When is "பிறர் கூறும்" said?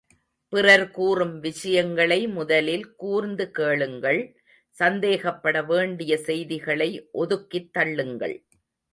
0.53-1.39